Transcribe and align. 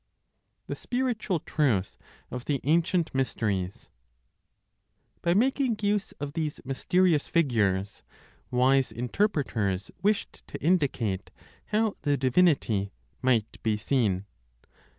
THE 0.65 0.73
SPIRITUAL 0.73 1.41
TRUTH 1.41 1.95
OF 2.31 2.45
THE 2.45 2.59
ANCIENT 2.63 3.13
MYSTERIES. 3.13 3.89
By 5.21 5.35
making 5.35 5.77
use 5.83 6.11
of 6.13 6.33
these 6.33 6.59
mysterious 6.65 7.27
figures, 7.27 8.01
wise 8.49 8.91
interpreters 8.91 9.91
wished 10.01 10.41
to 10.47 10.59
indicate 10.59 11.29
how 11.67 11.97
the 12.01 12.17
divinity 12.17 12.91
might 13.21 13.61
be 13.61 13.77
seen. 13.77 14.25